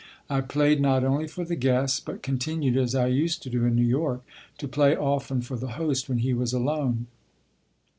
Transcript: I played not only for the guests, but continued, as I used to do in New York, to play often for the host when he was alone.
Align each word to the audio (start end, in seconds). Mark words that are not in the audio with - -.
I 0.31 0.41
played 0.41 0.81
not 0.81 1.03
only 1.03 1.27
for 1.27 1.45
the 1.45 1.55
guests, 1.55 1.99
but 1.99 2.23
continued, 2.23 2.75
as 2.75 2.95
I 2.95 3.05
used 3.05 3.43
to 3.43 3.51
do 3.51 3.65
in 3.65 3.75
New 3.75 3.85
York, 3.85 4.23
to 4.57 4.67
play 4.67 4.95
often 4.97 5.41
for 5.43 5.57
the 5.57 5.73
host 5.77 6.09
when 6.09 6.17
he 6.17 6.33
was 6.33 6.53
alone. 6.53 7.05